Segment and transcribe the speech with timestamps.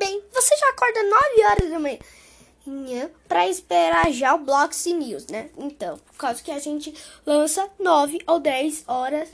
[0.00, 5.50] bem, você já acorda 9 horas da manhã para esperar já o Bloxy News, né?
[5.58, 6.94] Então, por causa que a gente
[7.26, 9.28] lança 9 ou 10 horas,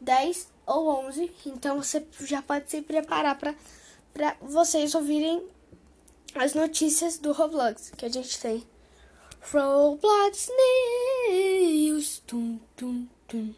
[0.00, 3.54] 10 ou 11, então você já pode se preparar para
[4.40, 5.46] vocês ouvirem
[6.34, 8.66] as notícias do Roblox que a gente tem.
[9.52, 10.50] Roblox
[11.28, 12.22] News.
[12.26, 13.54] Tum, tum, tum.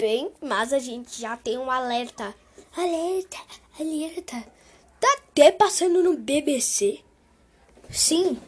[0.00, 2.34] Bem, mas a gente já tem um alerta.
[2.74, 3.36] Alerta,
[3.78, 4.42] alerta.
[4.98, 7.00] Tá até passando no BBC.
[7.90, 8.40] Sim.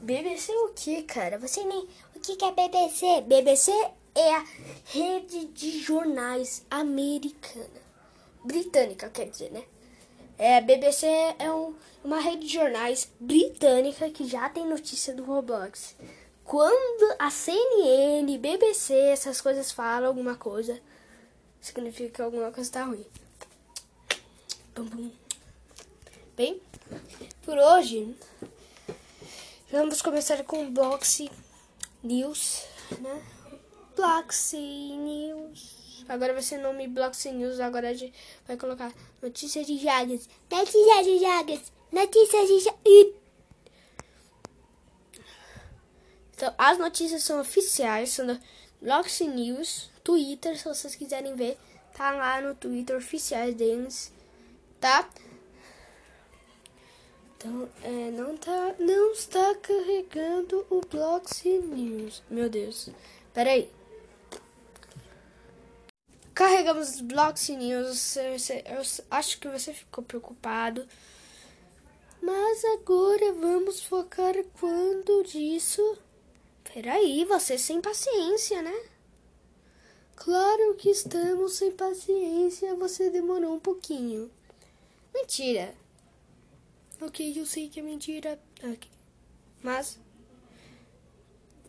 [0.00, 1.36] BBC o que, cara?
[1.38, 1.88] Você nem.
[2.14, 3.22] O que, que é BBC?
[3.22, 3.72] BBC
[4.14, 4.44] é a
[4.84, 7.82] rede de jornais americana.
[8.44, 9.64] Britânica, quer dizer, né?
[10.38, 11.08] É, BBC
[11.40, 15.96] é um, uma rede de jornais britânica que já tem notícia do Roblox.
[16.44, 20.78] Quando a CNN, BBC, essas coisas falam alguma coisa,
[21.60, 23.04] significa que alguma coisa está ruim.
[24.76, 25.10] Bum, bum.
[26.36, 26.60] Bem,
[27.44, 28.14] por hoje,
[29.72, 31.30] vamos começar com Bloxy
[32.02, 32.64] News,
[33.00, 33.22] né?
[33.96, 36.04] Bloxy News.
[36.06, 38.14] Agora vai ser nome Bloxy News, agora a gente
[38.46, 40.28] vai colocar notícias de Jagas.
[40.50, 41.72] Notícias de Jagas.
[41.90, 43.23] Notícias de Jagas.
[46.34, 48.38] Então, as notícias são oficiais, são do
[48.82, 51.56] Bloxy News, Twitter, se vocês quiserem ver,
[51.96, 54.12] tá lá no Twitter oficiais deles,
[54.80, 55.08] tá?
[57.36, 62.22] Então, é, não tá, não está carregando o Bloxy News.
[62.30, 62.88] Meu Deus.
[63.32, 63.70] Pera aí.
[66.34, 68.16] Carregamos os Bloxy News.
[68.16, 70.88] Eu acho que você ficou preocupado.
[72.22, 75.98] Mas agora vamos focar quando disso
[76.72, 78.74] Peraí, você sem paciência, né?
[80.16, 84.30] Claro que estamos sem paciência, você demorou um pouquinho.
[85.12, 85.74] Mentira.
[87.00, 88.40] Ok, eu sei que é mentira.
[88.58, 88.90] Okay.
[89.62, 89.98] Mas.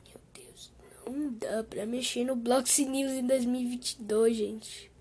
[0.05, 0.71] Meu Deus,
[1.05, 4.91] não dá pra mexer no Bloxy News em 2022, gente.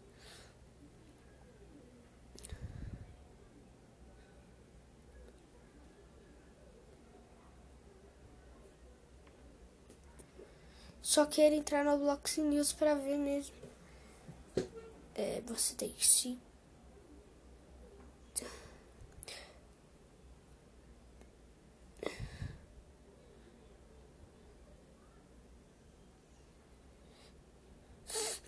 [11.14, 13.54] Só quero entrar no Blox News para ver mesmo.
[15.14, 16.36] É, você tem que se.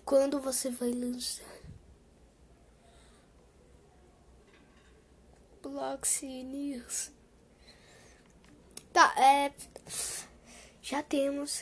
[0.03, 1.45] Quando você vai lançar?
[5.63, 7.11] Blox News.
[8.91, 9.53] Tá, é.
[10.81, 11.61] Já temos.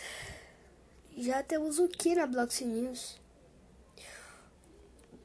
[1.17, 3.19] Já temos o que na Block News?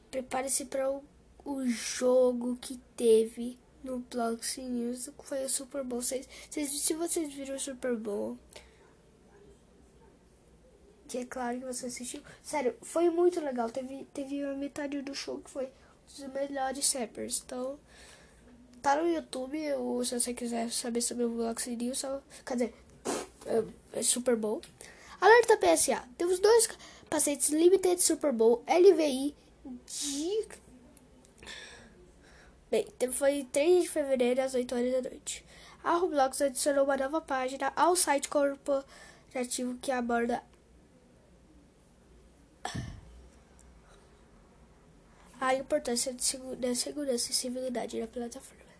[0.09, 1.03] Prepare-se para o,
[1.43, 6.01] o, jogo que teve no Block News, que foi o Super Bowl.
[6.01, 8.37] Vocês, se vocês viram o Super Bowl,
[11.09, 12.21] que é claro que você assistiu.
[12.41, 13.69] Sério, foi muito legal.
[13.69, 15.67] Teve, teve a metade do show que foi
[16.07, 17.43] dos melhores rappers.
[17.45, 17.77] Então,
[18.81, 19.73] tá no YouTube.
[19.73, 22.21] Ou se você quiser saber sobre o Block News, só.
[22.45, 22.73] Quer dizer,
[23.45, 24.61] é, é Super Bowl.
[25.21, 26.03] Alerta PSA.
[26.17, 29.35] Temos dois capacetes Limited Super Bowl LVI
[29.85, 30.47] de.
[32.71, 35.45] Bem, foi 3 de fevereiro às 8 horas da noite.
[35.83, 40.41] A Roblox adicionou uma nova página ao site corporativo que aborda
[45.39, 46.15] a importância
[46.57, 48.71] da segurança e civilidade da plataforma.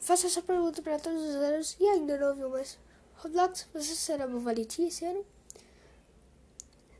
[0.00, 2.78] Faça essa pergunta para todos os anos e ainda não ouviu mais.
[3.16, 5.24] Roblox, você será uma valentia esse ano?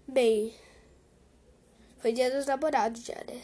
[0.08, 0.54] Bem,
[1.98, 3.42] foi dia dos namorados já, né?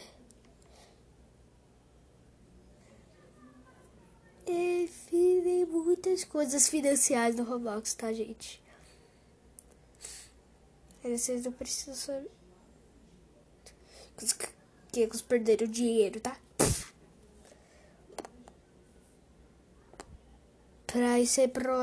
[4.47, 8.61] E tem muitas coisas financiais no Roblox, tá, gente?
[11.03, 12.31] Vocês não precisam saber.
[14.91, 16.37] Que eles perderam dinheiro, tá?
[20.85, 21.81] Pra isso é pro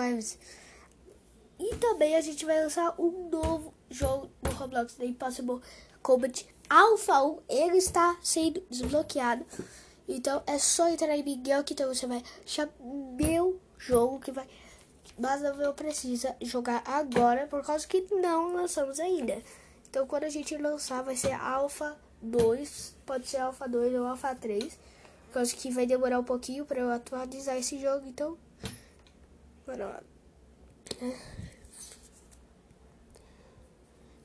[1.60, 5.60] e também a gente vai lançar um novo jogo do Roblox, The Impossible
[6.02, 7.38] Combat Alpha 1.
[7.50, 9.44] Ele está sendo desbloqueado.
[10.08, 12.66] Então é só entrar em Miguel que então você vai achar
[13.14, 14.48] meu jogo que vai.
[15.18, 19.42] Mas não precisa jogar agora por causa que não lançamos ainda.
[19.90, 24.34] Então quando a gente lançar vai ser Alpha 2, pode ser Alpha 2 ou Alpha
[24.34, 24.78] 3.
[25.26, 28.38] Por causa que vai demorar um pouquinho para eu atualizar esse jogo, então.
[29.66, 30.02] Bora lá.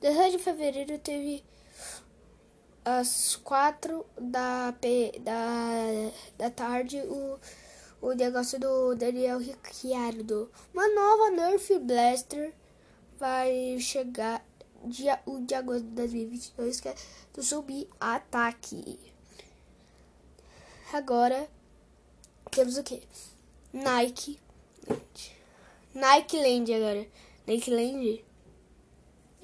[0.05, 0.11] É.
[0.11, 1.43] 16 de fevereiro teve
[2.83, 7.39] às 4 da, da, da tarde o,
[8.01, 10.51] o negócio do Daniel Ricciardo.
[10.71, 12.53] Uma nova Nerf Blaster
[13.17, 14.45] vai chegar
[14.83, 16.95] dia 1 de agosto de 2022, que é
[17.33, 18.99] do Zumbi Ataque.
[20.93, 21.49] Agora
[22.51, 23.01] temos o que?
[23.73, 24.39] Nike.
[25.95, 27.07] Nike Land agora.
[27.47, 28.34] Nike Land.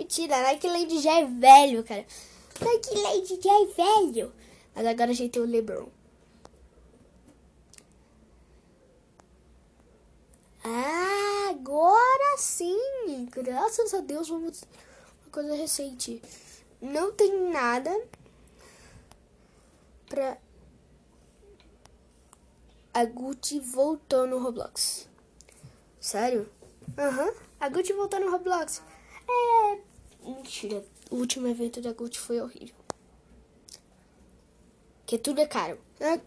[0.01, 2.03] Mentira, Nike Land já é velho, cara.
[2.59, 4.33] Nike Land já é velho.
[4.73, 5.87] Mas agora a gente tem o LeBron.
[10.63, 13.27] Ah, agora sim!
[13.29, 14.63] Graças a Deus, vamos.
[15.23, 16.19] Uma coisa recente.
[16.81, 17.95] Não tem nada
[20.09, 20.39] pra
[22.91, 25.07] a Gucci voltou no Roblox.
[25.99, 26.49] Sério?
[26.97, 27.27] Aham.
[27.27, 27.33] Uhum.
[27.59, 28.81] A Gucci voltou no Roblox.
[29.29, 29.90] É.
[30.23, 30.83] Mentira.
[31.09, 32.75] O último evento da Gucci foi horrível.
[35.05, 35.79] Que tudo é caro.
[35.99, 36.19] É,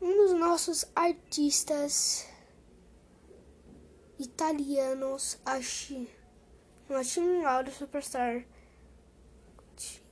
[0.00, 2.26] um dos nossos artistas
[4.18, 5.38] italianos.
[5.44, 6.06] Acho
[7.20, 8.44] um áudio superstar.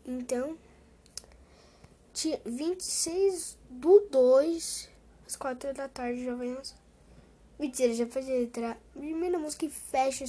[0.04, 0.58] Então.
[2.14, 4.90] Dia 26 do 2
[5.26, 6.76] às quatro da tarde vai lançar.
[7.58, 8.78] Mentira, já pode entrar.
[8.92, 10.25] Primeira música e fecha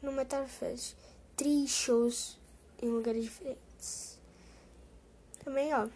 [0.00, 0.94] no Metal Fest.
[1.42, 2.38] Três shows
[2.80, 4.16] em lugares diferentes.
[5.42, 5.88] Também, ó.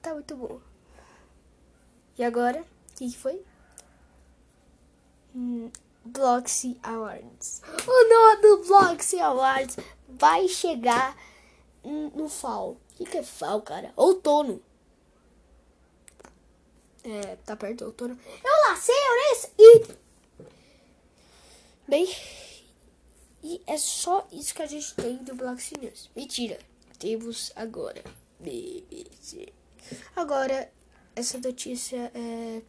[0.00, 0.58] Tá muito bom.
[2.16, 3.44] E agora, o que, que foi?
[5.34, 5.70] Hum,
[6.02, 7.60] Bloxy Awards.
[7.86, 9.76] O nome do Bloxy Awards
[10.08, 11.14] vai chegar
[11.84, 12.70] no fall.
[12.70, 13.92] O que, que é fall, cara?
[13.96, 14.62] Outono.
[17.04, 18.18] É, tá perto do outono.
[18.42, 19.86] Eu lacei a e.
[21.86, 22.08] Bem.
[23.48, 26.10] E é só isso que a gente tem do Black News.
[26.16, 26.58] Mentira.
[26.98, 28.02] Temos agora.
[30.16, 30.72] Agora,
[31.14, 32.62] essa notícia é.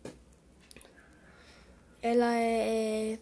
[2.00, 3.18] Ela é.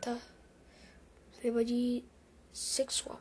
[0.00, 0.16] Tá.
[1.42, 2.04] Tema de
[2.52, 3.20] sexual.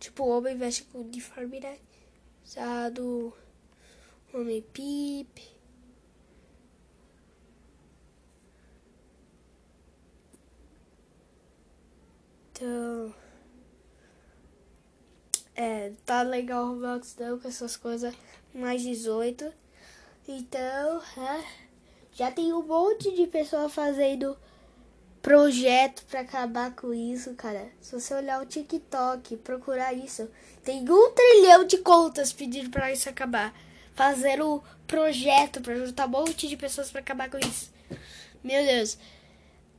[0.00, 1.78] Tipo, o homem veste com uniforme, né?
[2.42, 3.36] Usado.
[4.32, 5.57] Homem pipe.
[12.58, 13.14] Então.
[15.54, 18.14] É, tá legal o Roblox não com essas coisas
[18.52, 19.52] mais 18.
[20.26, 21.44] Então, é,
[22.12, 24.36] já tem um monte de pessoa fazendo
[25.22, 27.68] projeto para acabar com isso, cara.
[27.80, 30.28] Se você olhar o TikTok, procurar isso,
[30.64, 33.54] tem um trilhão de contas pedindo para isso acabar.
[33.94, 37.72] Fazer o projeto para juntar um monte de pessoas para acabar com isso.
[38.44, 38.96] Meu Deus.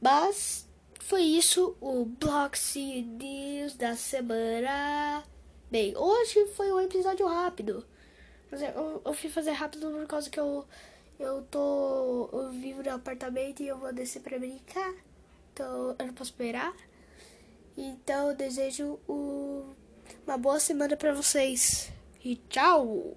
[0.02, 0.69] Mas
[1.00, 5.24] foi isso o Bloxy News da semana.
[5.72, 7.86] Bem, hoje foi um episódio rápido.
[8.52, 10.66] Mas eu, eu fui fazer rápido por causa que eu,
[11.20, 12.30] eu tô.
[12.32, 14.94] Eu vivo no apartamento e eu vou descer pra brincar.
[15.54, 16.74] Então eu não posso esperar.
[17.78, 19.66] Então eu desejo o,
[20.28, 21.92] uma boa semana pra vocês.
[22.24, 23.16] E tchau!